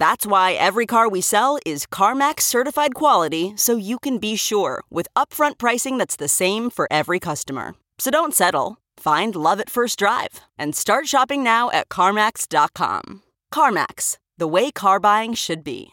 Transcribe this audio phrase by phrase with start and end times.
[0.00, 4.82] That's why every car we sell is CarMax certified quality so you can be sure
[4.88, 7.74] with upfront pricing that's the same for every customer.
[7.98, 8.78] So don't settle.
[8.96, 13.22] Find love at first drive and start shopping now at CarMax.com.
[13.52, 15.90] CarMax, the way car buying should be.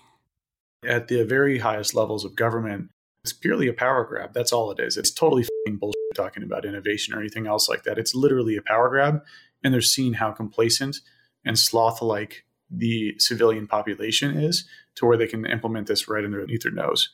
[0.85, 2.91] At the very highest levels of government,
[3.25, 4.31] it's purely a power grab.
[4.33, 4.95] That's all it is.
[4.95, 7.97] It's totally bullshit talking about innovation or anything else like that.
[7.97, 9.21] It's literally a power grab,
[9.65, 11.01] and they're seeing how complacent
[11.43, 16.63] and sloth like the civilian population is to where they can implement this right underneath
[16.63, 17.09] their nose.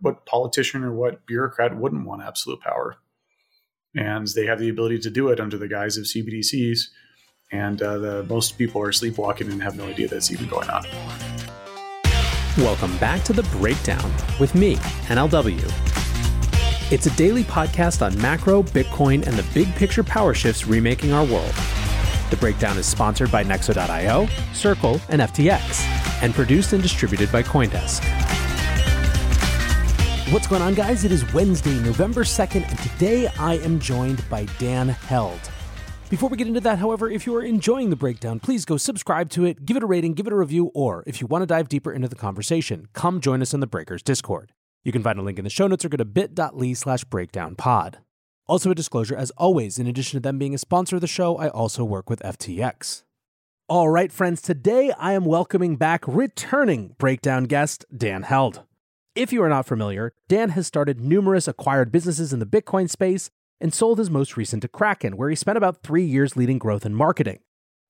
[0.00, 2.96] What politician or what bureaucrat wouldn't want absolute power?
[3.94, 6.88] And they have the ability to do it under the guise of CBDCs.
[7.50, 10.84] And uh, the, most people are sleepwalking and have no idea that's even going on.
[12.58, 15.60] Welcome back to The Breakdown with me, NLW.
[16.90, 21.24] It's a daily podcast on macro, Bitcoin, and the big picture power shifts remaking our
[21.24, 21.54] world.
[22.30, 25.82] The breakdown is sponsored by Nexo.io, Circle, and FTX,
[26.22, 28.04] and produced and distributed by Coindesk.
[30.30, 31.04] What's going on, guys?
[31.04, 35.40] It is Wednesday, November 2nd, and today I am joined by Dan Held.
[36.10, 39.30] Before we get into that, however, if you are enjoying the breakdown, please go subscribe
[39.30, 41.46] to it, give it a rating, give it a review, or if you want to
[41.46, 44.52] dive deeper into the conversation, come join us in the Breakers Discord.
[44.84, 47.94] You can find a link in the show notes or go to bit.ly slash breakdownpod.
[48.48, 51.36] Also, a disclosure as always, in addition to them being a sponsor of the show,
[51.36, 53.02] I also work with FTX.
[53.68, 58.62] All right, friends, today I am welcoming back returning breakdown guest Dan Held.
[59.14, 63.28] If you are not familiar, Dan has started numerous acquired businesses in the Bitcoin space
[63.60, 66.86] and sold his most recent to Kraken, where he spent about three years leading growth
[66.86, 67.40] and marketing.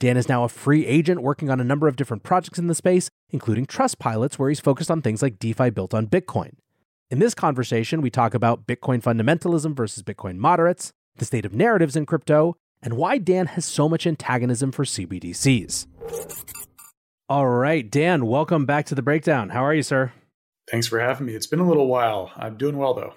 [0.01, 2.75] Dan is now a free agent working on a number of different projects in the
[2.75, 6.55] space, including Trust Pilots, where he's focused on things like DeFi built on Bitcoin.
[7.11, 11.97] In this conversation, we talk about Bitcoin fundamentalism versus Bitcoin moderates, the state of narratives
[11.97, 15.87] in crypto, and why Dan has so much antagonism for CBDCs.
[17.27, 19.49] All right, Dan, welcome back to the breakdown.
[19.49, 20.13] How are you, sir?
[20.71, 21.35] Thanks for having me.
[21.35, 22.31] It's been a little while.
[22.37, 23.15] I'm doing well, though.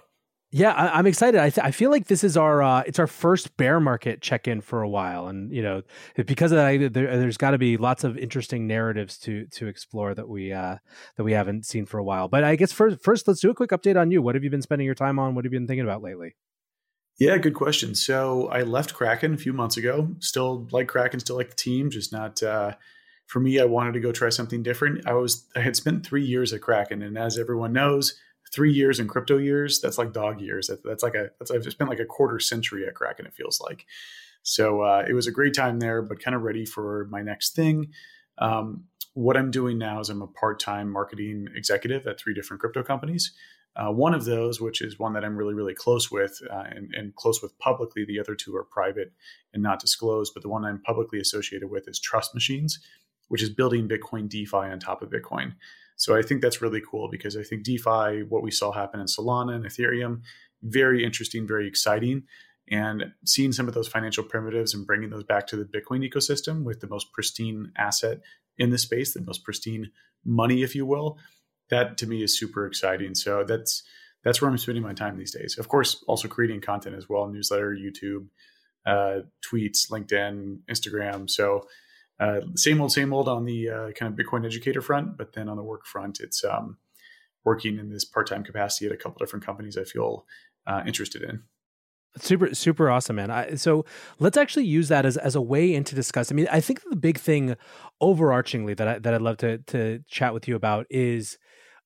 [0.53, 1.39] Yeah, I, am excited.
[1.39, 4.50] I, th- I feel like this is our uh, it's our first bear market check
[4.50, 5.81] in for a while, and you know
[6.17, 10.13] because of that, there, has got to be lots of interesting narratives to to explore
[10.13, 10.75] that we uh,
[11.16, 12.28] that we haven't seen for a while.
[12.28, 14.22] But I guess first first let's do a quick update on you.
[14.22, 15.35] What have you been spending your time on?
[15.35, 16.35] What have you been thinking about lately?
[17.17, 17.95] Yeah, good question.
[17.95, 20.09] So I left Kraken a few months ago.
[20.19, 22.44] Still like Kraken, still like the team, just not.
[22.44, 22.73] Uh,
[23.28, 25.07] for me, I wanted to go try something different.
[25.07, 28.19] I was I had spent three years at Kraken, and as everyone knows
[28.53, 30.67] three years in crypto years, that's like dog years.
[30.67, 33.25] That, that's like a that's I've spent like a quarter century at Kraken.
[33.25, 33.85] It feels like.
[34.44, 37.56] So uh, it was a great time there, but kind of ready for my next
[37.56, 37.91] thing.
[38.40, 42.81] Um, what I'm doing now is I'm a part-time marketing executive at three different crypto
[42.81, 43.34] companies.
[43.75, 46.94] Uh, one of those, which is one that I'm really, really close with uh, and,
[46.94, 49.13] and, close with publicly, the other two are private
[49.53, 50.34] and not disclosed.
[50.34, 52.79] But the one I'm publicly associated with is Trust Machines,
[53.29, 55.53] which is building Bitcoin DeFi on top of Bitcoin.
[56.01, 59.06] So I think that's really cool because I think DeFi, what we saw happen in
[59.06, 60.22] Solana and Ethereum,
[60.63, 62.23] very interesting, very exciting.
[62.72, 66.63] And seeing some of those financial primitives and bringing those back to the Bitcoin ecosystem
[66.63, 68.22] with the most pristine asset
[68.57, 69.91] in the space, the most pristine
[70.25, 71.19] money, if you will,
[71.69, 73.13] that to me is super exciting.
[73.13, 73.84] So that's
[74.23, 75.59] that's where I'm spending my time these days.
[75.59, 78.25] Of course, also creating content as well, newsletter, YouTube,
[78.88, 81.29] uh, tweets, LinkedIn, Instagram.
[81.29, 81.67] So
[82.22, 85.50] uh, same old, same old on the uh, kind of Bitcoin educator front, but then
[85.50, 86.78] on the work front, it's um,
[87.44, 89.78] working in this part-time capacity at a couple different companies.
[89.78, 90.26] I feel
[90.68, 91.44] uh, interested in.
[92.18, 93.32] Super, super awesome, man.
[93.32, 93.85] I, so
[94.20, 96.29] let's actually use that as, as a way into discuss.
[96.29, 97.56] I mean, I think the big thing
[98.02, 101.38] overarchingly that I, that I'd love to to chat with you about is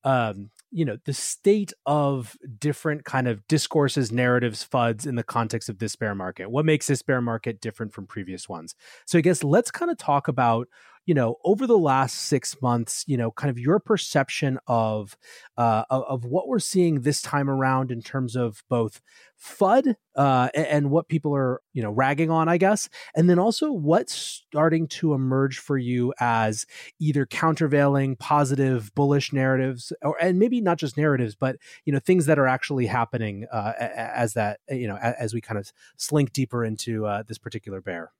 [0.04, 5.70] um, you know the state of different kind of discourses narratives fuds in the context
[5.70, 6.50] of this bear market?
[6.52, 8.76] What makes this bear market different from previous ones?
[9.06, 10.68] So i guess let's kind of talk about
[11.06, 15.16] you know, over the last six months, you know, kind of your perception of
[15.58, 19.02] uh, of, what we're seeing this time around in terms of both
[19.40, 23.72] FUD uh, and what people are, you know, ragging on, I guess, and then also
[23.72, 26.66] what's starting to emerge for you as
[27.00, 32.26] either countervailing, positive, bullish narratives, or and maybe not just narratives, but you know, things
[32.26, 36.66] that are actually happening uh, as that, you know, as we kind of slink deeper
[36.66, 38.12] into uh, this particular bear.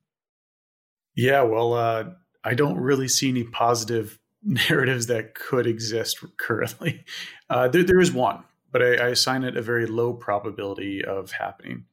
[1.16, 2.04] Yeah, well, uh,
[2.46, 7.04] I don't really see any positive narratives that could exist currently.
[7.48, 11.30] Uh, there, there is one, but I, I assign it a very low probability of
[11.30, 11.84] happening.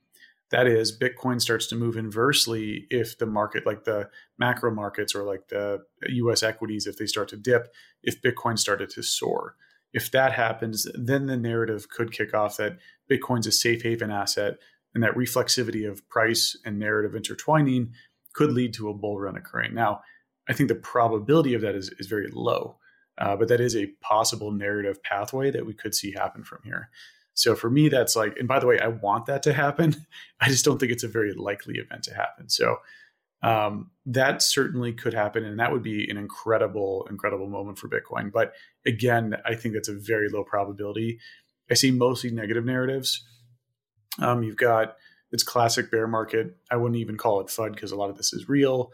[0.49, 4.09] That is, Bitcoin starts to move inversely if the market, like the
[4.39, 7.71] macro markets or like the US equities, if they start to dip,
[8.01, 9.57] if Bitcoin started to soar.
[9.93, 14.55] If that happens, then the narrative could kick off that Bitcoin's a safe haven asset
[14.95, 17.93] and that reflexivity of price and narrative intertwining
[18.33, 19.75] could lead to a bull run occurring.
[19.75, 20.01] Now,
[20.47, 22.77] I think the probability of that is, is very low,
[23.17, 26.89] uh, but that is a possible narrative pathway that we could see happen from here.
[27.33, 30.05] So for me, that's like, and by the way, I want that to happen.
[30.39, 32.49] I just don't think it's a very likely event to happen.
[32.49, 32.77] So
[33.41, 38.31] um, that certainly could happen, and that would be an incredible, incredible moment for Bitcoin.
[38.31, 38.53] But
[38.85, 41.19] again, I think that's a very low probability.
[41.69, 43.25] I see mostly negative narratives.
[44.19, 44.95] Um, you've got
[45.31, 46.55] it's classic bear market.
[46.69, 48.91] I wouldn't even call it FUD because a lot of this is real.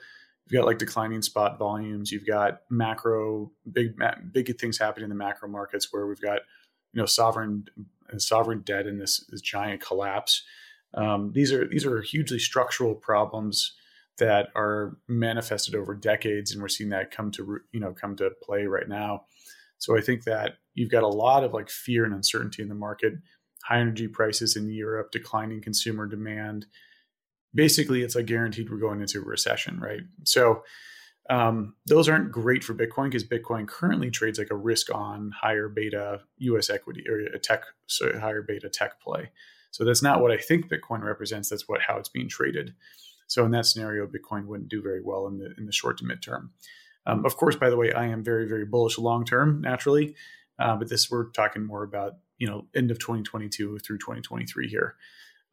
[0.49, 2.11] You've got like declining spot volumes.
[2.11, 3.99] You've got macro big
[4.31, 6.39] big things happening in the macro markets where we've got
[6.93, 7.65] you know sovereign
[8.17, 10.43] sovereign debt in this, this giant collapse.
[10.95, 13.75] Um, these are these are hugely structural problems
[14.17, 18.31] that are manifested over decades, and we're seeing that come to you know come to
[18.41, 19.25] play right now.
[19.77, 22.75] So I think that you've got a lot of like fear and uncertainty in the
[22.75, 23.13] market
[23.63, 26.65] high energy prices in Europe, declining consumer demand.
[27.53, 30.01] Basically, it's like guaranteed we're going into a recession, right?
[30.23, 30.63] So
[31.29, 35.69] um, those aren't great for Bitcoin because Bitcoin currently trades like a risk on higher
[35.69, 39.31] beta US equity or a tech, so higher beta tech play.
[39.71, 41.49] So that's not what I think Bitcoin represents.
[41.49, 42.73] That's what how it's being traded.
[43.27, 46.03] So in that scenario, Bitcoin wouldn't do very well in the in the short to
[46.03, 46.49] midterm.
[47.05, 50.15] Um, of course, by the way, I am very very bullish long term naturally,
[50.57, 54.95] uh, but this we're talking more about you know end of 2022 through 2023 here.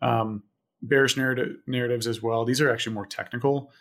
[0.01, 0.43] Um,
[0.83, 2.45] bearish narrative, narratives as well.
[2.45, 3.73] These are actually more technical,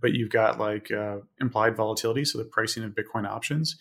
[0.00, 3.76] but you've got like uh, implied volatility, so the pricing of Bitcoin options.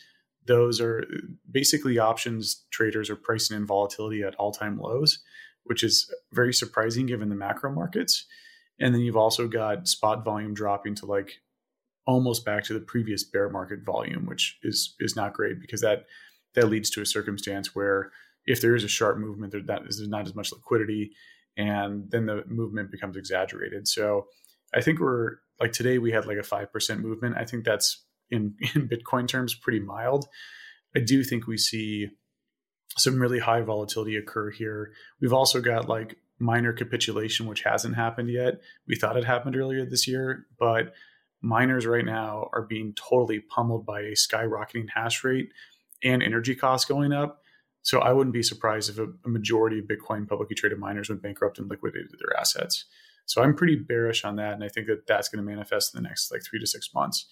[0.46, 1.06] Those are
[1.50, 5.20] basically options traders are pricing in volatility at all time lows,
[5.64, 8.25] which is very surprising given the macro markets.
[8.80, 11.40] And then you've also got spot volume dropping to like
[12.06, 16.06] almost back to the previous bear market volume, which is is not great because that
[16.56, 18.12] that leads to a circumstance where
[18.46, 21.12] if there is a sharp movement, there, that is, there's not as much liquidity,
[21.57, 23.88] and then the movement becomes exaggerated.
[23.88, 24.27] So
[24.73, 27.35] I think we're like today we had like a five percent movement.
[27.38, 30.27] I think that's in, in Bitcoin terms pretty mild.
[30.95, 32.09] I do think we see
[32.97, 34.91] some really high volatility occur here.
[35.19, 38.61] We've also got like miner capitulation, which hasn't happened yet.
[38.88, 40.94] We thought it happened earlier this year, but
[41.41, 45.50] miners right now are being totally pummeled by a skyrocketing hash rate
[46.03, 47.43] and energy costs going up.
[47.83, 51.21] So I wouldn't be surprised if a, a, majority of Bitcoin publicly traded miners went
[51.21, 52.85] bankrupt and liquidated their assets.
[53.25, 56.01] So I'm pretty bearish on that, and I think that that's going to manifest in
[56.01, 57.27] the next like three to six months.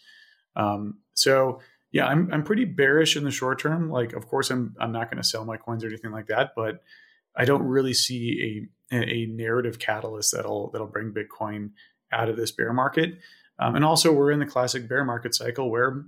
[0.56, 1.62] Um, so
[1.92, 3.90] yeah, I'm I'm pretty bearish in the short term.
[3.90, 6.52] Like, of course, I'm I'm not going to sell my coins or anything like that,
[6.56, 6.82] but
[7.36, 11.72] I don't really see a a narrative catalyst that'll that'll bring Bitcoin
[12.12, 13.20] out of this bear market.
[13.60, 16.06] Um, and also, we're in the classic bear market cycle where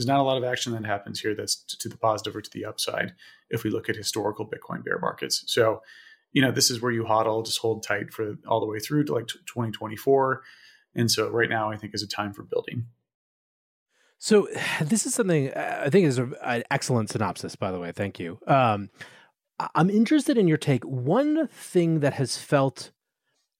[0.00, 2.50] there's not a lot of action that happens here that's to the positive or to
[2.50, 3.12] the upside
[3.50, 5.44] if we look at historical Bitcoin bear markets.
[5.46, 5.82] So,
[6.32, 9.04] you know, this is where you hodl, just hold tight for all the way through
[9.04, 10.42] to like 2024.
[10.94, 12.86] And so, right now, I think is a time for building.
[14.18, 14.48] So,
[14.80, 17.92] this is something I think is an excellent synopsis, by the way.
[17.92, 18.38] Thank you.
[18.46, 18.88] Um,
[19.74, 20.82] I'm interested in your take.
[20.84, 22.90] One thing that has felt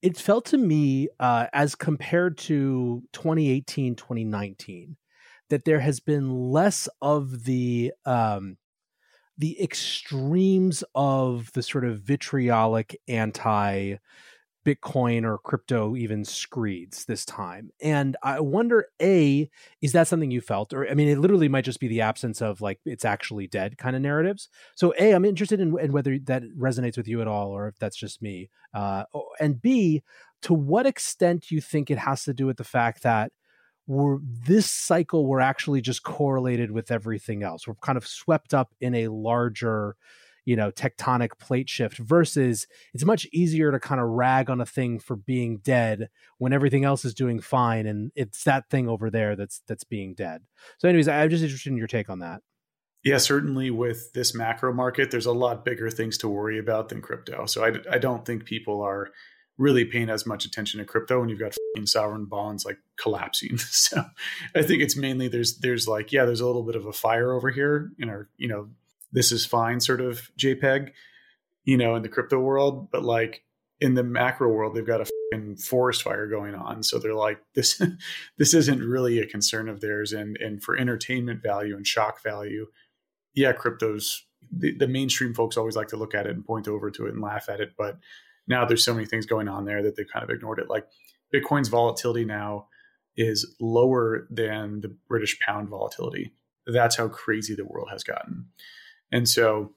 [0.01, 4.97] it felt to me uh, as compared to 2018 2019
[5.51, 8.57] that there has been less of the um,
[9.37, 13.97] the extremes of the sort of vitriolic anti
[14.67, 17.71] Bitcoin or crypto even screeds this time.
[17.81, 19.49] And I wonder, A,
[19.81, 20.75] is that something you felt?
[20.75, 23.79] Or, I mean, it literally might just be the absence of like it's actually dead
[23.79, 24.49] kind of narratives.
[24.75, 27.79] So, A, I'm interested in, in whether that resonates with you at all or if
[27.79, 28.51] that's just me.
[28.75, 29.05] Uh,
[29.41, 30.03] and B,
[30.43, 33.33] to what extent you think it has to do with the fact that
[33.91, 37.67] we're this cycle we're actually just correlated with everything else.
[37.67, 39.97] We're kind of swept up in a larger
[40.45, 44.67] you know tectonic plate shift versus it's much easier to kind of rag on a
[44.67, 49.11] thing for being dead when everything else is doing fine and it's that thing over
[49.11, 50.43] there that's that's being dead.
[50.79, 52.43] So anyways i'm just interested in your take on that.
[53.03, 57.03] Yeah certainly with this macro market there's a lot bigger things to worry about than
[57.03, 57.47] crypto.
[57.47, 59.11] So i, I don't think people are
[59.59, 61.55] really paying as much attention to crypto when you've got
[61.85, 63.59] sovereign bonds like collapsing.
[63.59, 64.05] So
[64.55, 67.33] I think it's mainly there's there's like yeah there's a little bit of a fire
[67.33, 68.69] over here in our you know
[69.13, 70.91] this is fine sort of JPEG,
[71.65, 73.45] you know, in the crypto world, but like
[73.81, 76.83] in the macro world, they've got a forest fire going on.
[76.83, 77.81] So they're like, this,
[78.39, 80.13] this isn't really a concern of theirs.
[80.13, 82.67] And and for entertainment value and shock value,
[83.35, 86.91] yeah, crypto's the, the mainstream folks always like to look at it and point over
[86.91, 87.73] to it and laugh at it.
[87.77, 87.99] But
[88.47, 90.69] now there's so many things going on there that they've kind of ignored it.
[90.69, 90.87] Like
[91.35, 92.69] Bitcoin's volatility now
[93.17, 96.33] is lower than the British pound volatility.
[96.67, 98.47] That's how crazy the world has gotten.
[99.13, 99.73] And so,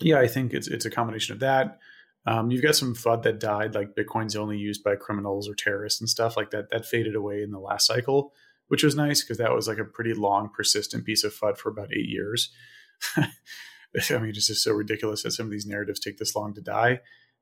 [0.00, 1.78] yeah, I think it's it's a combination of that.
[2.26, 6.00] Um, you've got some FUD that died, like Bitcoin's only used by criminals or terrorists
[6.00, 6.70] and stuff like that.
[6.70, 8.32] That faded away in the last cycle,
[8.66, 11.70] which was nice because that was like a pretty long, persistent piece of FUD for
[11.70, 12.50] about eight years.
[13.16, 16.60] I mean, it's just so ridiculous that some of these narratives take this long to
[16.60, 17.00] die.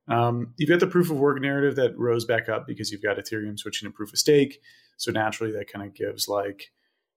[0.08, 3.16] Um, you've got the proof of work narrative that rose back up because you've got
[3.16, 4.60] Ethereum switching to proof of stake.
[4.96, 6.70] So naturally, that kind of gives like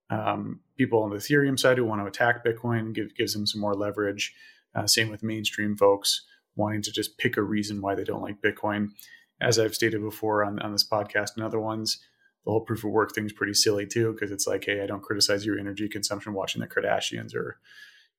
[0.10, 3.62] um, people on the Ethereum side who want to attack Bitcoin, give, gives them some
[3.62, 4.34] more leverage.
[4.74, 6.24] Uh, same with mainstream folks
[6.56, 8.90] wanting to just pick a reason why they don't like Bitcoin.
[9.40, 12.00] As I've stated before on, on this podcast and other ones,
[12.46, 14.88] the whole proof of work thing is pretty silly too, because it's like, hey, I
[14.88, 17.60] don't criticize your energy consumption watching the Kardashians or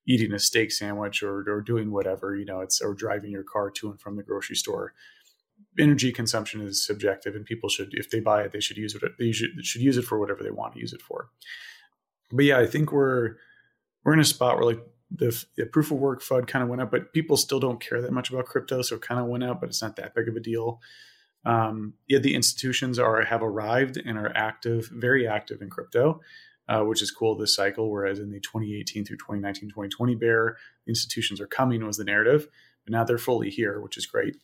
[0.08, 3.70] eating a steak sandwich or, or doing whatever, you know, it's or driving your car
[3.70, 4.94] to and from the grocery store.
[5.78, 9.02] Energy consumption is subjective, and people should, if they buy it, they should use it.
[9.18, 11.30] They should, should use it for whatever they want to use it for
[12.32, 13.36] but yeah, I think we're
[14.04, 16.82] we're in a spot where like the, the proof of work FUD kind of went
[16.82, 19.42] up, but people still don't care that much about crypto, so it kind of went
[19.42, 20.80] up, but it's not that big of a deal.
[21.46, 26.20] Um, yeah, the institutions are have arrived and are active, very active in crypto,
[26.68, 27.90] uh, which is cool this cycle.
[27.90, 30.56] Whereas in the 2018 through 2019, 2020 bear,
[30.86, 32.48] institutions are coming was the narrative,
[32.84, 34.36] but now they're fully here, which is great.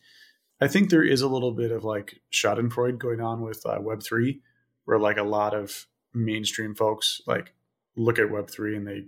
[0.61, 4.01] I think there is a little bit of like Schadenfreude going on with uh, Web
[4.01, 4.41] three,
[4.85, 7.53] where like a lot of mainstream folks like
[7.97, 9.05] look at Web three and they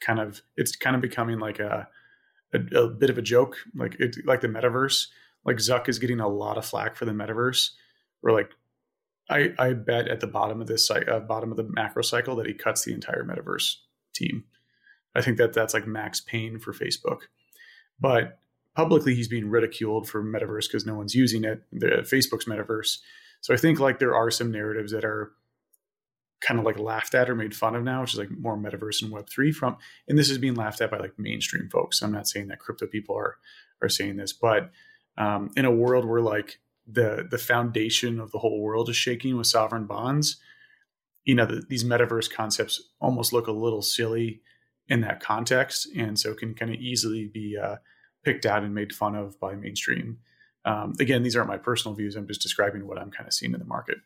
[0.00, 1.88] kind of it's kind of becoming like a
[2.54, 5.08] a, a bit of a joke, like it, like the metaverse.
[5.44, 7.70] Like Zuck is getting a lot of flack for the metaverse.
[8.20, 8.50] Where like
[9.28, 12.46] I I bet at the bottom of this uh, bottom of the macro cycle that
[12.46, 13.76] he cuts the entire metaverse
[14.14, 14.44] team.
[15.14, 17.22] I think that that's like max pain for Facebook.
[17.98, 18.38] But
[18.74, 21.62] publicly, he's being ridiculed for metaverse because no one's using it.
[21.72, 22.98] The Facebook's metaverse.
[23.40, 25.32] So I think like there are some narratives that are
[26.40, 29.02] kind of like laughed at or made fun of now, which is like more metaverse
[29.02, 32.02] and web three from and this is being laughed at by like mainstream folks.
[32.02, 33.36] I'm not saying that crypto people are
[33.82, 34.70] are saying this, but
[35.18, 39.36] um, in a world where like the the foundation of the whole world is shaking
[39.36, 40.36] with sovereign bonds,
[41.24, 44.40] you know, the, these metaverse concepts almost look a little silly
[44.88, 47.76] in that context, and so can kind of easily be uh,
[48.24, 50.18] picked out and made fun of by mainstream.
[50.64, 52.16] Um, again, these aren't my personal views.
[52.16, 53.98] I'm just describing what I'm kind of seeing in the market.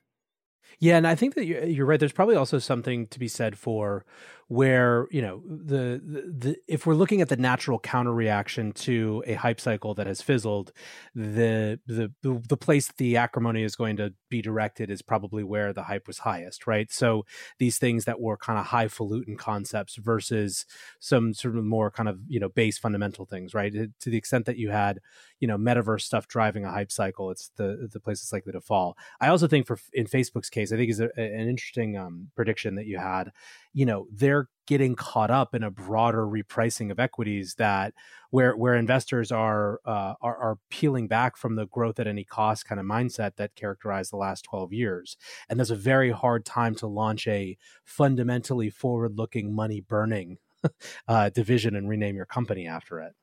[0.78, 2.00] Yeah, and I think that you're right.
[2.00, 4.06] There's probably also something to be said for
[4.50, 9.22] where you know the, the, the if we're looking at the natural counter reaction to
[9.24, 10.72] a hype cycle that has fizzled,
[11.14, 15.84] the the the place the acrimony is going to be directed is probably where the
[15.84, 16.90] hype was highest, right?
[16.90, 17.24] So
[17.60, 20.66] these things that were kind of highfalutin concepts versus
[20.98, 23.72] some sort of more kind of you know base fundamental things, right?
[23.72, 24.98] To the extent that you had
[25.38, 28.60] you know metaverse stuff driving a hype cycle, it's the the place that's likely to
[28.60, 28.98] fall.
[29.20, 32.86] I also think for in Facebook's case, I think is an interesting um, prediction that
[32.86, 33.30] you had
[33.72, 37.92] you know they're getting caught up in a broader repricing of equities that
[38.30, 42.66] where where investors are uh, are, are peeling back from the growth at any cost
[42.66, 45.16] kind of mindset that characterized the last 12 years
[45.48, 50.38] and there's a very hard time to launch a fundamentally forward looking money burning
[51.08, 53.14] uh, division and rename your company after it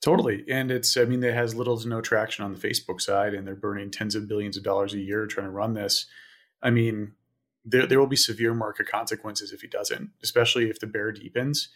[0.00, 0.44] Totally.
[0.48, 3.44] And it's, I mean, it has little to no traction on the Facebook side, and
[3.44, 6.06] they're burning tens of billions of dollars a year trying to run this.
[6.62, 7.14] I mean,
[7.70, 11.68] there, there will be severe market consequences if he doesn't, especially if the bear deepens.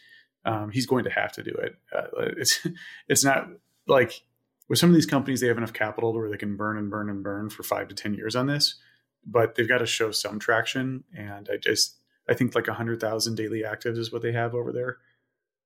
[0.44, 1.76] Um, he's going to have to do it.
[1.94, 2.66] Uh, it's
[3.08, 3.48] it's not
[3.86, 4.22] like
[4.68, 7.08] with some of these companies they have enough capital where they can burn and burn
[7.08, 8.76] and burn for five to ten years on this,
[9.24, 11.04] but they've got to show some traction.
[11.16, 14.72] And I just I think like hundred thousand daily actives is what they have over
[14.72, 14.98] there,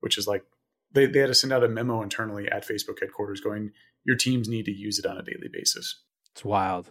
[0.01, 0.45] which is like
[0.93, 3.73] they they had to send out a memo internally at Facebook headquarters going,
[4.05, 6.03] your teams need to use it on a daily basis.
[6.33, 6.91] It's wild.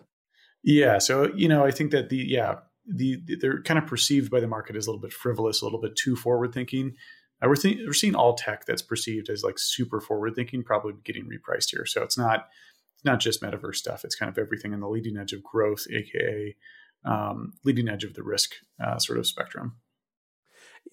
[0.64, 2.56] Yeah, so you know I think that the yeah
[2.88, 5.82] the they're kind of perceived by the market as a little bit frivolous, a little
[5.82, 6.96] bit too forward thinking.
[7.42, 10.94] Uh, we're, th- we're seeing all tech that's perceived as like super forward thinking probably
[11.04, 11.86] getting repriced here.
[11.86, 12.48] So it's not
[12.96, 14.06] it's not just metaverse stuff.
[14.06, 16.56] It's kind of everything in the leading edge of growth, aka
[17.06, 19.78] um, leading edge of the risk uh, sort of spectrum.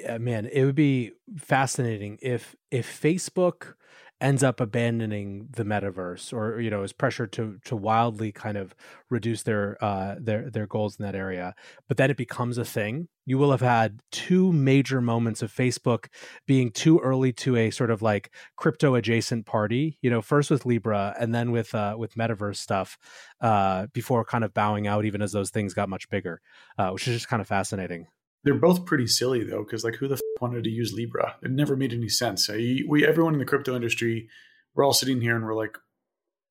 [0.00, 3.74] Yeah, man, it would be fascinating if if Facebook
[4.22, 8.74] ends up abandoning the metaverse or you know is pressured to to wildly kind of
[9.10, 11.54] reduce their uh their their goals in that area.
[11.88, 13.08] But then it becomes a thing.
[13.26, 16.06] You will have had two major moments of facebook
[16.46, 20.66] being too early to a sort of like crypto adjacent party you know first with
[20.66, 22.98] libra and then with uh with metaverse stuff
[23.40, 26.40] uh before kind of bowing out even as those things got much bigger
[26.78, 28.06] uh which is just kind of fascinating
[28.44, 31.36] they're both pretty silly though, because like who the f- wanted to use Libra?
[31.42, 32.48] It never made any sense.
[32.48, 34.28] we everyone in the crypto industry,
[34.74, 35.78] we're all sitting here and we're like,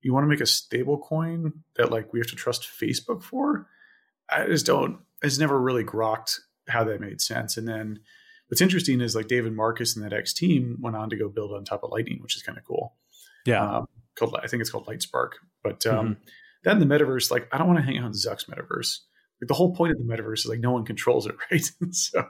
[0.02, 3.68] you want to make a stable coin that like we have to trust Facebook for?
[4.30, 5.00] I just don't.
[5.22, 7.58] It's never really grokked how that made sense.
[7.58, 8.00] And then
[8.48, 11.52] what's interesting is like David Marcus and that X team went on to go build
[11.54, 12.96] on top of Lightning, which is kind of cool.
[13.46, 15.32] Yeah, um, called I think it's called Lightspark.
[15.64, 16.22] But um, mm-hmm.
[16.64, 19.00] then the metaverse, like I don't want to hang out in Zuck's metaverse
[19.42, 21.64] like the whole point of the metaverse is like no one controls it, right?
[21.92, 22.26] so,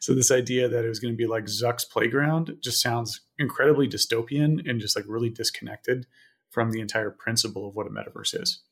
[0.00, 3.88] so this idea that it was going to be like Zuck's playground just sounds incredibly
[3.88, 6.06] dystopian and just like really disconnected
[6.50, 8.62] from the entire principle of what a metaverse is.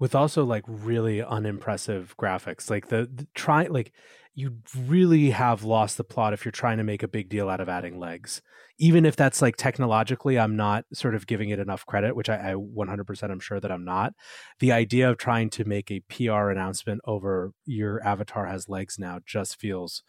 [0.00, 3.92] With also like really unimpressive graphics, like the, the try, like
[4.38, 7.60] you really have lost the plot if you're trying to make a big deal out
[7.60, 8.40] of adding legs.
[8.78, 12.52] Even if that's like technologically, I'm not sort of giving it enough credit, which I,
[12.52, 14.12] I 100% I'm sure that I'm not.
[14.60, 19.18] The idea of trying to make a PR announcement over your avatar has legs now
[19.26, 20.04] just feels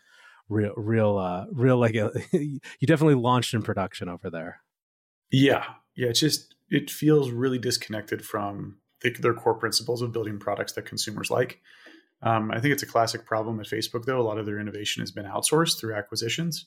[0.48, 4.62] real, real, uh, real like a, you definitely launched in production over there.
[5.32, 5.66] Yeah.
[5.96, 6.10] Yeah.
[6.10, 10.86] It's just, it feels really disconnected from the, their core principles of building products that
[10.86, 11.62] consumers like.
[12.22, 14.20] Um, I think it's a classic problem at Facebook, though.
[14.20, 16.66] A lot of their innovation has been outsourced through acquisitions,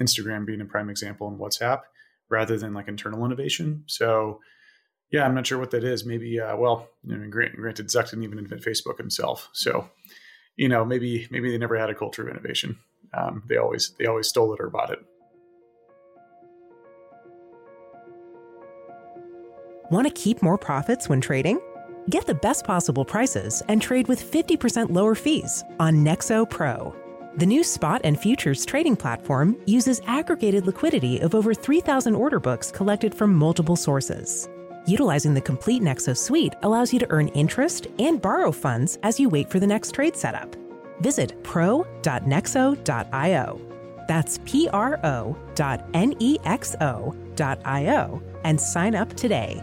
[0.00, 1.82] Instagram being a prime example, and WhatsApp,
[2.28, 3.84] rather than like internal innovation.
[3.86, 4.40] So,
[5.10, 6.04] yeah, I'm not sure what that is.
[6.04, 9.88] Maybe, uh, well, I mean, granted, Zuck didn't even invent Facebook himself, so
[10.58, 12.78] you know, maybe maybe they never had a culture of innovation.
[13.16, 14.98] Um, they always they always stole it or bought it.
[19.90, 21.60] Want to keep more profits when trading?
[22.10, 26.96] Get the best possible prices and trade with 50% lower fees on Nexo Pro.
[27.36, 32.70] The new spot and futures trading platform uses aggregated liquidity of over 3,000 order books
[32.70, 34.48] collected from multiple sources.
[34.86, 39.28] Utilizing the complete Nexo suite allows you to earn interest and borrow funds as you
[39.28, 40.56] wait for the next trade setup.
[41.00, 41.84] Visit pro.nexo.io.
[44.08, 49.12] That's P R O dot N E X O dot I O and sign up
[49.12, 49.62] today.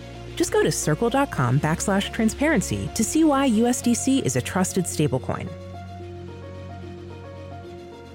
[0.41, 5.47] Just go to circle.com backslash transparency to see why USDC is a trusted stablecoin.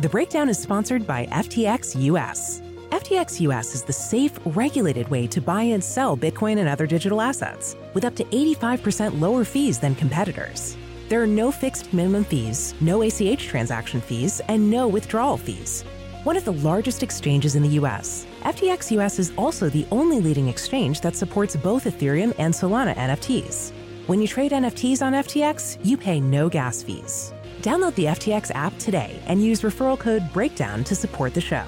[0.01, 2.63] The breakdown is sponsored by FTX US.
[2.91, 7.21] FTX US is the safe, regulated way to buy and sell Bitcoin and other digital
[7.21, 10.77] assets with up to 85% lower fees than competitors.
[11.09, 15.85] There are no fixed minimum fees, no ACH transaction fees, and no withdrawal fees
[16.27, 18.27] one of the largest exchanges in the US.
[18.47, 23.73] FTX US is also the only leading exchange that supports both Ethereum and Solana NFTs.
[24.07, 27.35] When you trade NFTs on FTX, you pay no gas fees.
[27.63, 31.65] Download the FTX app today and use referral code BREAKDOWN to support the show.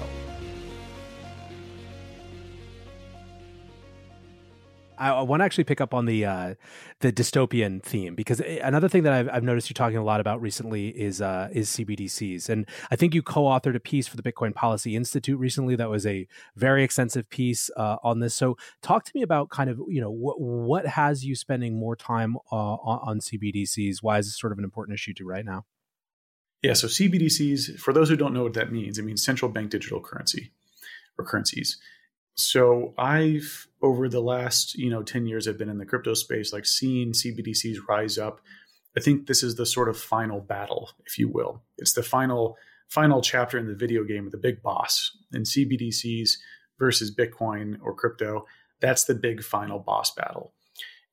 [4.99, 6.55] I want to actually pick up on the uh,
[6.99, 10.19] the dystopian theme because eh, another thing that I've, I've, noticed you're talking a lot
[10.19, 14.23] about recently is uh, is CBDCs, and I think you co-authored a piece for the
[14.23, 18.35] Bitcoin Policy Institute recently that was a very extensive piece uh, on this.
[18.35, 21.95] So, talk to me about kind of you know what what has you spending more
[21.95, 23.97] time uh, on, on CBDCs?
[24.01, 25.65] Why is this sort of an important issue to right now?
[26.61, 29.69] Yeah, so CBDCs, for those who don't know what that means, it means central bank
[29.69, 30.51] digital currency
[31.17, 31.79] or currencies
[32.39, 36.53] so I've over the last you know 10 years I've been in the crypto space
[36.53, 38.41] like seeing CBDCs rise up.
[38.97, 41.61] I think this is the sort of final battle, if you will.
[41.77, 46.31] It's the final final chapter in the video game of the big boss in CBDCs
[46.79, 48.45] versus Bitcoin or crypto.
[48.79, 50.53] That's the big final boss battle.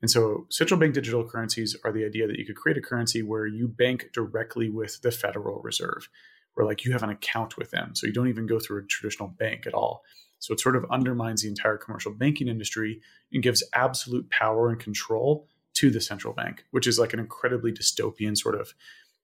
[0.00, 3.22] And so central bank digital currencies are the idea that you could create a currency
[3.22, 6.08] where you bank directly with the Federal Reserve
[6.56, 7.94] where like you have an account with them.
[7.94, 10.02] So you don't even go through a traditional bank at all.
[10.38, 13.00] So it sort of undermines the entire commercial banking industry
[13.32, 17.72] and gives absolute power and control to the central bank, which is like an incredibly
[17.72, 18.74] dystopian sort of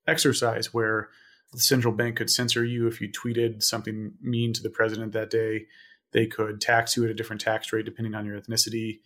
[0.07, 1.09] exercise where
[1.51, 5.29] the central bank could censor you if you tweeted something mean to the president that
[5.29, 5.65] day.
[6.11, 8.99] They could tax you at a different tax rate depending on your ethnicity.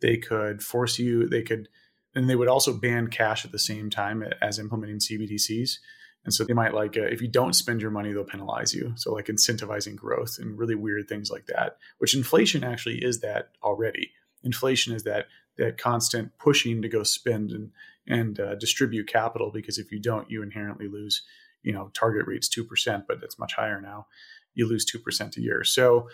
[0.00, 1.68] They could force you, they could,
[2.14, 5.78] and they would also ban cash at the same time as implementing CBDCs.
[6.24, 8.92] And so they might like, uh, if you don't spend your money, they'll penalize you.
[8.96, 13.50] So, like incentivizing growth and really weird things like that, which inflation actually is that
[13.62, 14.12] already.
[14.44, 15.26] Inflation is that
[15.58, 17.70] that constant pushing to go spend and
[18.06, 21.22] and uh, distribute capital because if you don't, you inherently lose.
[21.64, 24.06] You know, target rate's two percent, but it's much higher now.
[24.54, 25.64] You lose two percent a year.
[25.64, 26.08] So,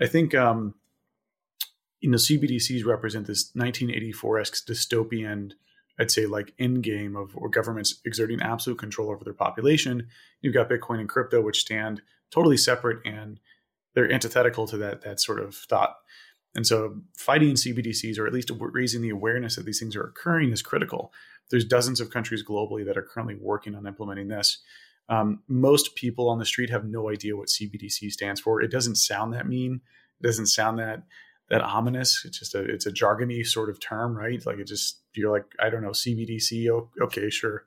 [0.00, 0.74] I think um,
[2.00, 5.52] you know CBDCs represent this 1984 esque dystopian
[5.98, 10.08] I'd say like end game of or governments exerting absolute control over their population.
[10.40, 13.40] You've got Bitcoin and crypto, which stand totally separate and
[13.94, 15.96] they're antithetical to that that sort of thought.
[16.54, 20.52] And so fighting CBDCs or at least raising the awareness that these things are occurring
[20.52, 21.12] is critical.
[21.50, 24.62] There's dozens of countries globally that are currently working on implementing this.
[25.08, 28.60] Um, most people on the street have no idea what CBDC stands for.
[28.60, 29.80] It doesn't sound that mean.
[30.20, 31.02] It doesn't sound that
[31.48, 32.24] that ominous.
[32.24, 34.44] It's just a it's a jargony sort of term, right?
[34.44, 36.68] Like it just you're like I don't know CBDC.
[37.02, 37.64] okay, sure.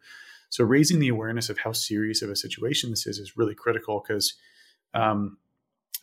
[0.50, 4.04] So raising the awareness of how serious of a situation this is is really critical
[4.06, 4.34] because
[4.94, 5.38] um,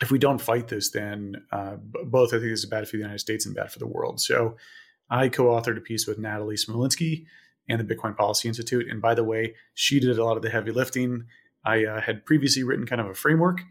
[0.00, 3.02] if we don't fight this, then uh, both I think this is bad for the
[3.02, 4.20] United States and bad for the world.
[4.20, 4.56] So
[5.10, 7.26] I co-authored a piece with Natalie Smolenski
[7.68, 8.86] and the Bitcoin Policy Institute.
[8.88, 11.24] And by the way, she did a lot of the heavy lifting.
[11.64, 13.62] I uh, had previously written kind of a framework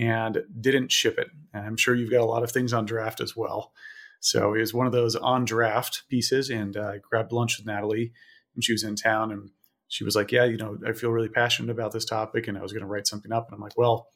[0.00, 1.28] and didn't ship it.
[1.52, 3.72] And I'm sure you've got a lot of things on draft as well.
[4.20, 7.66] So it was one of those on draft pieces, and uh, I grabbed lunch with
[7.66, 8.12] Natalie
[8.54, 9.50] when she was in town, and
[9.88, 12.62] she was like, "Yeah, you know, I feel really passionate about this topic, and I
[12.62, 14.08] was going to write something up." And I'm like, "Well,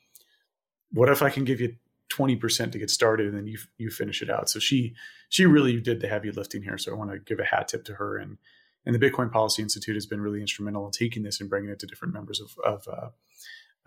[0.92, 1.76] what if I can give you
[2.12, 4.94] 20% to get started, and then you you finish it out?" So she
[5.30, 6.76] she really did the heavy lifting here.
[6.76, 8.36] So I want to give a hat tip to her, and
[8.84, 11.78] and the Bitcoin Policy Institute has been really instrumental in taking this and bringing it
[11.78, 13.08] to different members of of uh,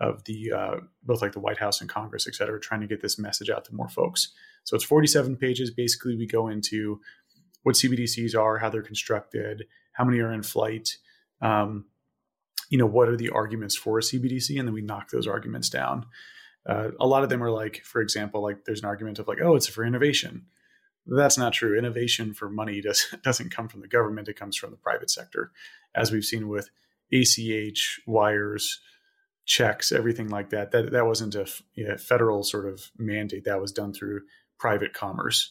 [0.00, 3.02] of the uh, both like the White House and Congress, et cetera, trying to get
[3.02, 4.32] this message out to more folks.
[4.64, 5.70] So it's 47 pages.
[5.70, 7.00] Basically, we go into
[7.62, 10.96] what CBDCs are, how they're constructed, how many are in flight,
[11.40, 11.86] um,
[12.70, 15.68] you know, what are the arguments for a CBDC, and then we knock those arguments
[15.68, 16.06] down.
[16.66, 19.40] Uh, a lot of them are like, for example, like there's an argument of like,
[19.42, 20.46] oh, it's for innovation.
[21.06, 21.78] That's not true.
[21.78, 25.50] Innovation for money does, doesn't come from the government; it comes from the private sector,
[25.94, 26.70] as we've seen with
[27.12, 28.80] ACH, wires,
[29.48, 30.70] checks, everything like that.
[30.70, 33.44] That that wasn't a you know, federal sort of mandate.
[33.44, 34.20] That was done through
[34.58, 35.50] private commerce.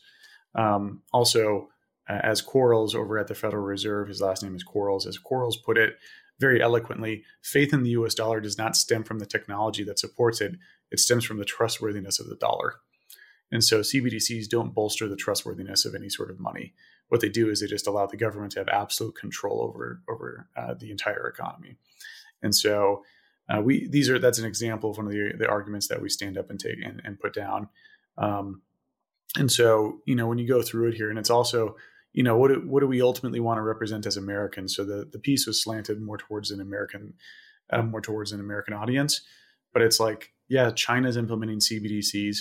[0.55, 1.69] Um, also,
[2.07, 5.07] uh, as Quarles over at the Federal Reserve, his last name is Quarles.
[5.07, 5.95] As Quarles put it
[6.39, 8.13] very eloquently, faith in the U.S.
[8.13, 10.55] dollar does not stem from the technology that supports it.
[10.91, 12.75] It stems from the trustworthiness of the dollar.
[13.51, 16.73] And so CBDCs don't bolster the trustworthiness of any sort of money.
[17.07, 20.49] What they do is they just allow the government to have absolute control over over
[20.55, 21.77] uh, the entire economy.
[22.43, 23.03] And so
[23.49, 26.09] uh, we these are that's an example of one of the, the arguments that we
[26.09, 27.69] stand up and take and, and put down.
[28.17, 28.61] Um,
[29.37, 31.75] and so you know when you go through it here, and it's also
[32.13, 34.75] you know what do, what do we ultimately want to represent as Americans?
[34.75, 37.13] So the the piece was slanted more towards an American,
[37.71, 39.21] uh, more towards an American audience,
[39.73, 42.37] but it's like yeah, China's implementing CBDCs.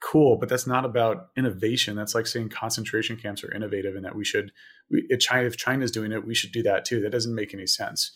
[0.00, 1.94] Cool, but that's not about innovation.
[1.94, 4.50] That's like saying concentration camps are innovative and that we should,
[4.90, 7.00] we, if, China, if China's doing it, we should do that too.
[7.00, 8.12] That doesn't make any sense.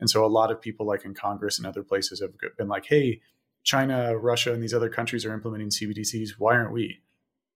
[0.00, 2.86] And so a lot of people, like in Congress and other places, have been like,
[2.86, 3.20] hey,
[3.64, 6.30] China, Russia, and these other countries are implementing CBDCs.
[6.38, 7.00] Why aren't we?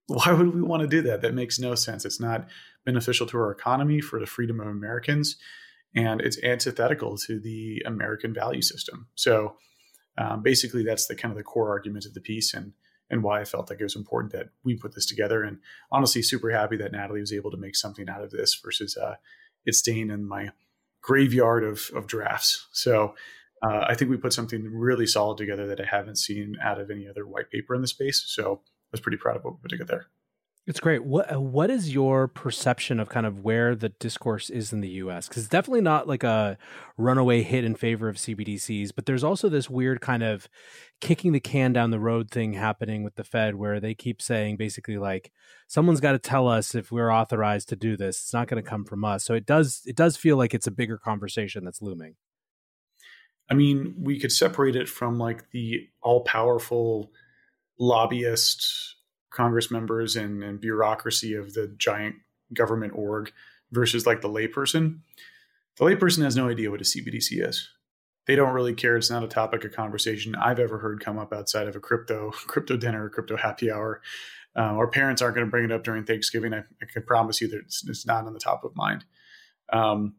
[0.09, 1.22] Why would we want to do that?
[1.22, 2.05] That makes no sense.
[2.05, 2.48] It's not
[2.85, 5.37] beneficial to our economy, for the freedom of Americans,
[5.94, 9.07] and it's antithetical to the American value system.
[9.14, 9.57] So
[10.18, 12.72] um, basically, that's the kind of the core argument of the piece, and
[13.09, 15.42] and why I felt like it was important that we put this together.
[15.42, 15.59] And
[15.90, 19.16] honestly, super happy that Natalie was able to make something out of this versus uh,
[19.66, 20.50] it staying in my
[21.02, 22.68] graveyard of, of drafts.
[22.72, 23.14] So
[23.62, 26.90] uh, I think we put something really solid together that I haven't seen out of
[26.90, 28.24] any other white paper in the space.
[28.26, 30.06] So I was pretty proud of what we put together.
[30.64, 31.05] It's great.
[31.05, 34.88] What uh, what is your perception of kind of where the discourse is in the
[34.90, 35.27] U.S.
[35.27, 36.57] Because it's definitely not like a
[36.96, 40.48] runaway hit in favor of CBDCs, but there's also this weird kind of
[41.01, 44.57] kicking the can down the road thing happening with the Fed, where they keep saying
[44.57, 45.33] basically like
[45.66, 48.22] someone's got to tell us if we're authorized to do this.
[48.22, 49.25] It's not going to come from us.
[49.25, 52.14] So it does it does feel like it's a bigger conversation that's looming.
[53.51, 57.11] I mean, we could separate it from like the all powerful
[57.81, 58.94] lobbyist
[59.35, 62.16] Congress members and, and bureaucracy of the giant
[62.55, 63.33] government org
[63.71, 65.01] versus like the layperson.
[65.79, 67.68] The layperson has no idea what a CBDC is.
[68.27, 68.97] they don't really care.
[68.97, 72.31] It's not a topic of conversation I've ever heard come up outside of a crypto
[72.47, 74.01] crypto dinner, crypto happy hour.
[74.55, 76.53] Uh, our parents aren't going to bring it up during Thanksgiving.
[76.53, 79.03] I, I, can promise you that it's, it's, not on the top of mind.
[79.73, 80.16] Um,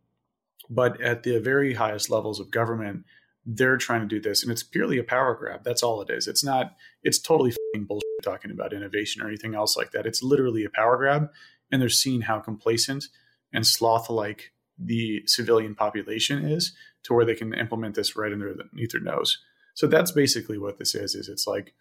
[0.71, 3.05] but at the very highest levels of government,
[3.45, 5.63] they're trying to do this, and it's purely a power grab.
[5.63, 6.27] That's all it is.
[6.27, 6.75] It's not.
[7.03, 10.05] It's totally bullshit talking about innovation or anything else like that.
[10.05, 11.29] It's literally a power grab,
[11.71, 13.05] and they're seeing how complacent
[13.51, 19.01] and sloth-like the civilian population is to where they can implement this right underneath their
[19.01, 19.39] nose.
[19.73, 21.15] So that's basically what this is.
[21.15, 21.73] Is it's like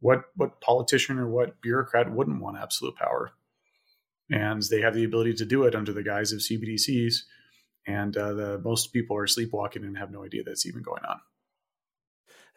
[0.00, 3.32] what what politician or what bureaucrat wouldn't want absolute power,
[4.30, 7.22] and they have the ability to do it under the guise of CBDCs,
[7.86, 11.20] and uh, the most people are sleepwalking and have no idea that's even going on.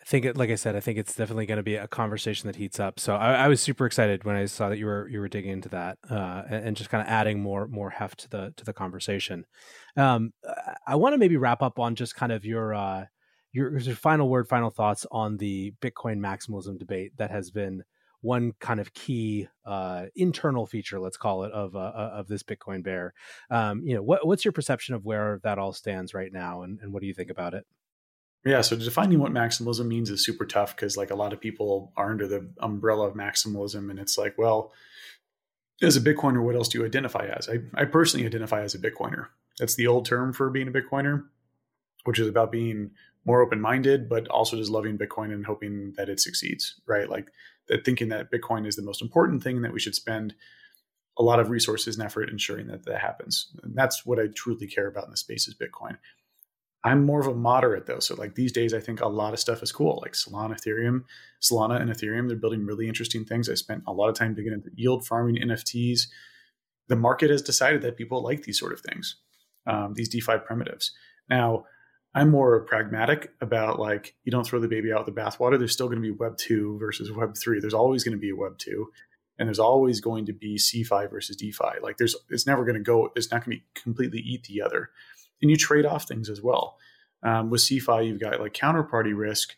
[0.02, 2.58] I think, like I said, I think it's definitely going to be a conversation that
[2.58, 3.00] heats up.
[3.00, 5.52] So I, I, was super excited when I saw that you were you were digging
[5.52, 8.74] into that uh, and, just kind of adding more more heft to the to the
[8.74, 9.46] conversation.
[9.96, 10.34] Um,
[10.86, 13.06] I want to maybe wrap up on just kind of your uh,
[13.54, 17.84] your, your final word, final thoughts on the Bitcoin maximalism debate that has been
[18.24, 22.42] one kind of key uh, internal feature, let's call it, of uh, uh of this
[22.42, 23.14] Bitcoin bear.
[23.52, 26.80] Um, you know, what, what's your perception of where that all stands right now, and,
[26.82, 27.66] and what do you think about it?
[28.46, 31.94] Yeah, so defining what maximalism means is super tough because like a lot of people
[31.96, 34.72] are under the umbrella of maximalism, and it's like, well,
[35.82, 37.50] as a Bitcoiner, what else do you identify as?
[37.50, 39.28] I, I personally identify as a Bitcoiner.
[39.60, 41.26] That's the old term for being a Bitcoiner,
[42.06, 42.92] which is about being
[43.26, 47.10] more open minded, but also just loving Bitcoin and hoping that it succeeds, right?
[47.10, 47.28] Like
[47.68, 50.36] that thinking that Bitcoin is the most important thing and that we should spend
[51.18, 53.52] a lot of resources and effort ensuring that that happens.
[53.64, 55.98] And that's what I truly care about in the space is Bitcoin.
[56.84, 58.00] I'm more of a moderate though.
[58.00, 61.04] So like these days, I think a lot of stuff is cool, like Solana, Ethereum,
[61.42, 62.28] Solana and Ethereum.
[62.28, 63.50] They're building really interesting things.
[63.50, 66.08] I spent a lot of time digging into yield farming, NFTs.
[66.90, 69.16] The market has decided that people like these sort of things,
[69.66, 70.92] um, these DeFi primitives.
[71.30, 71.66] Now,
[72.16, 75.58] I'm more pragmatic about like you don't throw the baby out with the bathwater.
[75.58, 77.60] There's still going to be Web two versus Web three.
[77.60, 78.92] There's always going to be a Web two,
[79.40, 81.80] and there's always going to be CeFi versus DeFi.
[81.82, 83.12] Like there's it's never going to go.
[83.16, 84.92] It's not going to be completely eat the other
[85.44, 86.78] and you trade off things as well.
[87.22, 89.56] Um, with CeFi, you've got like counterparty risk,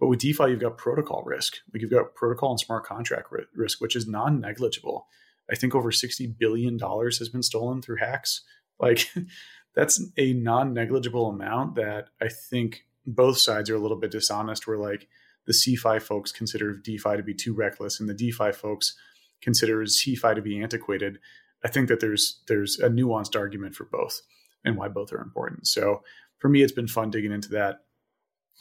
[0.00, 1.56] but with DeFi, you've got protocol risk.
[1.72, 5.08] Like you've got protocol and smart contract risk, which is non negligible.
[5.50, 8.42] I think over $60 billion has been stolen through hacks.
[8.80, 9.12] Like
[9.74, 14.66] that's a non negligible amount that I think both sides are a little bit dishonest.
[14.66, 15.08] Where like
[15.46, 18.96] the CeFi folks consider DeFi to be too reckless and the DeFi folks
[19.42, 21.18] consider CeFi to be antiquated.
[21.64, 24.22] I think that there's there's a nuanced argument for both
[24.64, 25.66] and why both are important.
[25.66, 26.02] So
[26.38, 27.80] for me, it's been fun digging into that.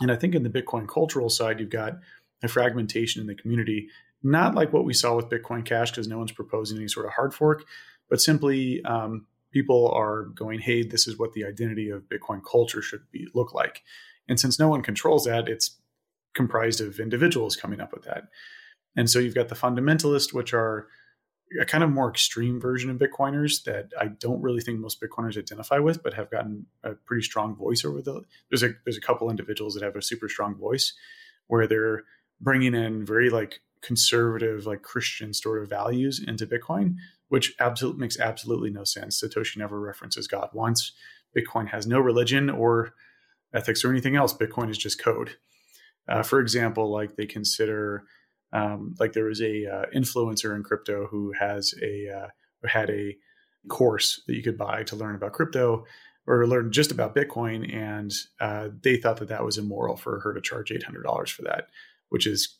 [0.02, 1.99] And I think in the Bitcoin cultural side, you've got
[2.43, 3.88] a fragmentation in the community,
[4.21, 7.13] not like what we saw with Bitcoin Cash, because no one's proposing any sort of
[7.13, 7.63] hard fork,
[8.10, 12.82] but simply um, people are going, hey, this is what the identity of Bitcoin culture
[12.82, 13.84] should be look like.
[14.28, 15.78] And since no one controls that, it's
[16.34, 18.24] comprised of individuals coming up with that.
[18.98, 20.88] And so you've got the fundamentalists, which are
[21.62, 25.38] a kind of more extreme version of Bitcoiners that I don't really think most Bitcoiners
[25.38, 28.24] identify with, but have gotten a pretty strong voice over the.
[28.50, 30.94] There's a there's a couple individuals that have a super strong voice,
[31.48, 32.04] where they're
[32.42, 36.96] bringing in very like conservative, like Christian sort of values into Bitcoin,
[37.34, 39.19] which absolutely makes absolutely no sense.
[39.19, 40.91] Satoshi never references God once.
[41.36, 42.93] Bitcoin has no religion or
[43.56, 44.36] ethics or anything else.
[44.36, 45.38] Bitcoin is just code.
[46.08, 48.04] Uh, for example, like they consider
[48.54, 53.17] um, like there was a uh, influencer in crypto who has a uh, had a
[53.67, 55.86] course that you could buy to learn about crypto
[56.28, 60.36] or learn just about Bitcoin, and uh, they thought that that was immoral for her
[60.36, 61.69] to charge eight hundred dollars for that,
[62.10, 62.60] which is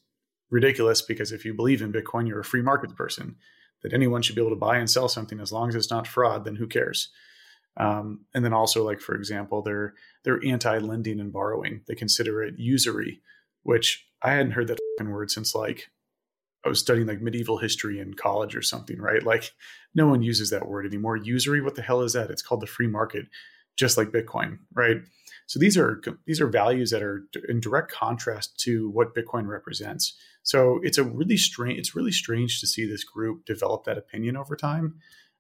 [0.50, 3.36] ridiculous because if you believe in Bitcoin, you're a free market person.
[3.84, 6.08] That anyone should be able to buy and sell something as long as it's not
[6.08, 7.10] fraud, then who cares?
[7.78, 9.94] Um, and then also, like for example, they're
[10.24, 11.82] they're anti lending and borrowing.
[11.88, 13.22] They consider it usury,
[13.64, 15.90] which I hadn't heard that word since like
[16.66, 19.24] I was studying like medieval history in college or something, right?
[19.24, 19.52] Like
[19.94, 21.18] no one uses that word anymore.
[21.18, 22.30] Usury, what the hell is that?
[22.30, 23.26] It's called the free market,
[23.76, 24.98] just like Bitcoin, right?
[25.48, 30.18] So these are these are values that are in direct contrast to what Bitcoin represents.
[30.44, 34.38] So it's a really strange it's really strange to see this group develop that opinion
[34.38, 34.96] over time.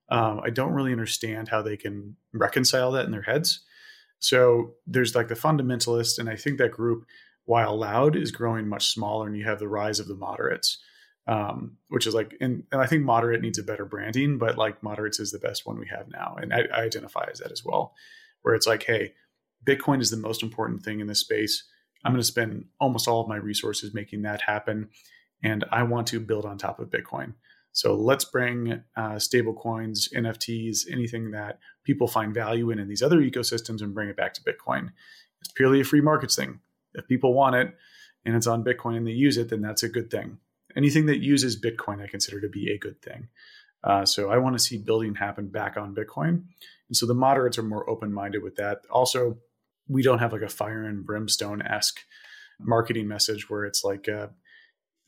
[0.09, 3.61] Um, I don't really understand how they can reconcile that in their heads.
[4.19, 7.05] So there's like the fundamentalists, and I think that group
[7.45, 10.77] while loud is growing much smaller and you have the rise of the moderates
[11.27, 14.83] um, which is like and, and, i think moderate needs a better branding but like
[14.83, 17.63] moderates is the best one we have now and I, I identify as that as
[17.63, 17.93] well
[18.41, 19.13] where it's like hey
[19.65, 21.63] bitcoin is the most important thing in this space
[22.05, 24.89] i'm going to spend almost all of my resources making that happen
[25.43, 27.33] and i want to build on top of bitcoin
[27.73, 33.03] so let's bring uh, stable coins nfts anything that people find value in in these
[33.03, 34.89] other ecosystems and bring it back to bitcoin
[35.41, 36.59] It's purely a free markets thing.
[36.95, 37.75] If people want it
[38.25, 40.39] and it's on Bitcoin and they use it, then that's a good thing.
[40.77, 43.29] Anything that uses Bitcoin, I consider to be a good thing.
[43.83, 46.45] Uh, so I want to see building happen back on Bitcoin.
[46.89, 48.79] And so the moderates are more open minded with that.
[48.91, 49.39] Also,
[49.87, 51.99] we don't have like a fire and brimstone esque
[52.59, 54.27] marketing message where it's like, uh,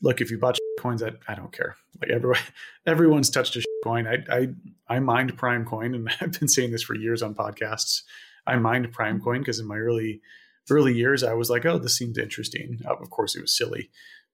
[0.02, 1.76] look, if you bought coins, I, I don't care.
[2.00, 2.40] Like everyone,
[2.86, 4.06] everyone's touched a coin.
[4.06, 4.48] I, I,
[4.88, 8.02] I mined Prime Coin, and I've been saying this for years on podcasts.
[8.46, 10.20] I mined Prime Coin because in my early
[10.68, 12.80] early years, I was like, oh, this seemed interesting.
[12.84, 13.90] Uh, of course, it was silly,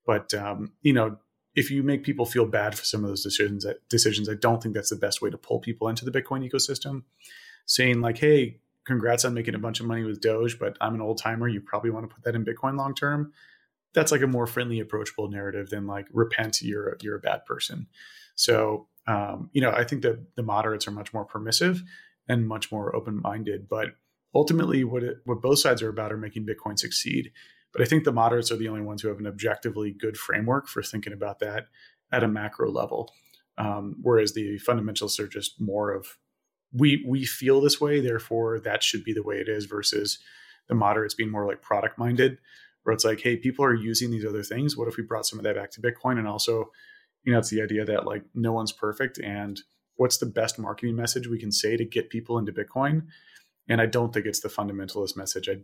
[0.06, 1.18] but um, you know,
[1.54, 4.74] if you make people feel bad for some of those decisions, decisions, I don't think
[4.74, 7.02] that's the best way to pull people into the Bitcoin ecosystem.
[7.64, 11.00] Saying like, hey, congrats on making a bunch of money with Doge, but I'm an
[11.00, 11.48] old timer.
[11.48, 13.32] You probably want to put that in Bitcoin long term.
[13.94, 17.86] That's like a more friendly, approachable narrative than like repent, you're you're a bad person.
[18.34, 21.82] So um, you know, I think that the moderates are much more permissive
[22.28, 23.68] and much more open minded.
[23.68, 23.90] But
[24.34, 27.32] ultimately, what it, what both sides are about are making Bitcoin succeed.
[27.72, 30.68] But I think the moderates are the only ones who have an objectively good framework
[30.68, 31.66] for thinking about that
[32.12, 33.12] at a macro level.
[33.58, 36.18] Um, whereas the fundamentalists are just more of
[36.72, 39.66] we we feel this way, therefore that should be the way it is.
[39.66, 40.18] Versus
[40.68, 42.38] the moderates being more like product minded,
[42.82, 44.76] where it's like, hey, people are using these other things.
[44.76, 46.18] What if we brought some of that back to Bitcoin?
[46.18, 46.70] And also,
[47.24, 49.60] you know, it's the idea that like no one's perfect, and
[49.96, 53.06] what's the best marketing message we can say to get people into Bitcoin?
[53.68, 55.48] And I don't think it's the fundamentalist message.
[55.48, 55.58] I,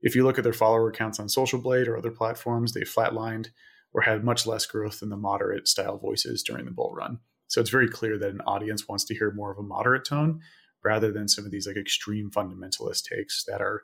[0.00, 3.48] if you look at their follower accounts on Social Blade or other platforms, they flatlined
[3.92, 7.18] or had much less growth than the moderate style voices during the bull run.
[7.48, 10.40] So it's very clear that an audience wants to hear more of a moderate tone
[10.84, 13.82] rather than some of these like extreme fundamentalist takes that are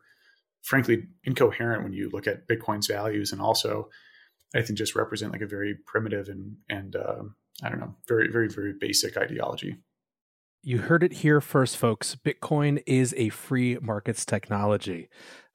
[0.62, 3.88] frankly incoherent when you look at Bitcoin's values and also
[4.54, 7.22] I think just represent like a very primitive and and uh,
[7.62, 9.76] I don't know very very very basic ideology.
[10.64, 12.14] You heard it here first, folks.
[12.14, 15.08] Bitcoin is a free markets technology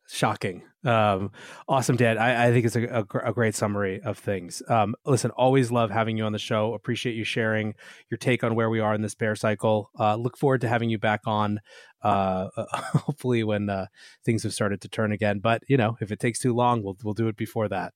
[0.09, 0.63] shocking.
[0.83, 1.31] Um,
[1.67, 2.17] awesome, Dan.
[2.17, 4.61] I, I, think it's a, a, a, great summary of things.
[4.69, 6.73] Um, listen, always love having you on the show.
[6.73, 7.73] Appreciate you sharing
[8.09, 9.91] your take on where we are in this bear cycle.
[9.99, 11.59] Uh, look forward to having you back on,
[12.03, 13.87] uh, hopefully when uh,
[14.23, 15.39] things have started to turn again.
[15.39, 17.93] But you know, if it takes too long, we'll we'll do it before that.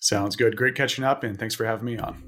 [0.00, 0.56] Sounds good.
[0.56, 2.22] Great catching up, and thanks for having me on.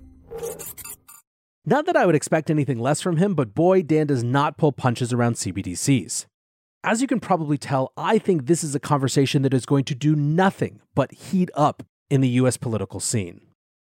[1.67, 4.73] Not that I would expect anything less from him, but boy, Dan does not pull
[4.73, 6.27] punches around CBDCs.
[6.87, 9.95] As you can probably tell, I think this is a conversation that is going to
[9.97, 13.41] do nothing but heat up in the US political scene.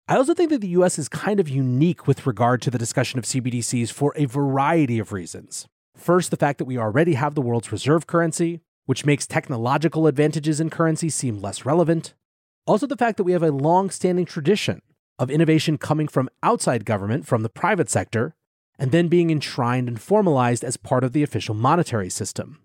[0.08, 3.20] I also think that the US is kind of unique with regard to the discussion
[3.20, 5.68] of CBDCs for a variety of reasons.
[5.96, 10.60] First, the fact that we already have the world's reserve currency, which makes technological advantages
[10.60, 12.16] in currency seem less relevant.
[12.66, 14.82] Also, the fact that we have a long standing tradition
[15.20, 18.34] of innovation coming from outside government, from the private sector,
[18.80, 22.58] and then being enshrined and formalized as part of the official monetary system.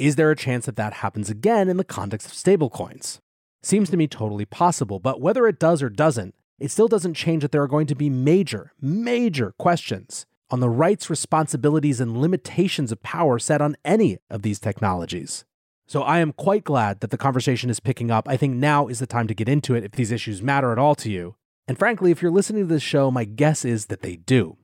[0.00, 3.18] Is there a chance that that happens again in the context of stablecoins?
[3.62, 7.42] Seems to me totally possible, but whether it does or doesn't, it still doesn't change
[7.42, 12.90] that there are going to be major, major questions on the rights, responsibilities, and limitations
[12.90, 15.44] of power set on any of these technologies.
[15.86, 18.26] So I am quite glad that the conversation is picking up.
[18.26, 20.78] I think now is the time to get into it if these issues matter at
[20.78, 21.34] all to you.
[21.68, 24.56] And frankly, if you're listening to this show, my guess is that they do.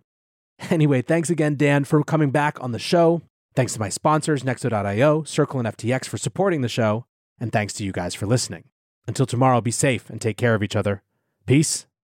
[0.70, 3.20] Anyway, thanks again, Dan, for coming back on the show.
[3.57, 7.07] Thanks to my sponsors, Nexo.io, Circle, and FTX for supporting the show.
[7.40, 8.64] And thanks to you guys for listening.
[9.09, 11.03] Until tomorrow, be safe and take care of each other.
[11.47, 11.87] Peace